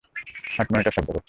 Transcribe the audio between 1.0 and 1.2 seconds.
করছে!